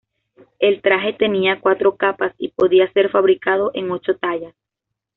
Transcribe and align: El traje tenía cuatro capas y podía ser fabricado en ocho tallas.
El 0.57 0.81
traje 0.81 1.13
tenía 1.13 1.61
cuatro 1.61 1.95
capas 1.95 2.33
y 2.39 2.47
podía 2.47 2.91
ser 2.91 3.11
fabricado 3.11 3.69
en 3.75 3.91
ocho 3.91 4.17
tallas. 4.17 4.55